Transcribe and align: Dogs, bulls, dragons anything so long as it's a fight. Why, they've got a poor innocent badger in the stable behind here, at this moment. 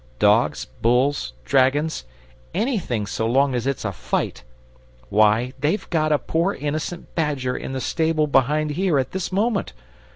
Dogs, 0.17 0.65
bulls, 0.81 1.33
dragons 1.45 2.05
anything 2.55 3.05
so 3.05 3.27
long 3.27 3.53
as 3.53 3.67
it's 3.67 3.85
a 3.85 3.91
fight. 3.91 4.41
Why, 5.09 5.53
they've 5.59 5.87
got 5.91 6.11
a 6.11 6.17
poor 6.17 6.55
innocent 6.55 7.13
badger 7.13 7.55
in 7.55 7.73
the 7.73 7.81
stable 7.81 8.25
behind 8.25 8.71
here, 8.71 8.97
at 8.97 9.11
this 9.11 9.31
moment. 9.31 9.73